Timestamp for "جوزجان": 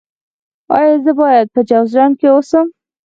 1.69-2.11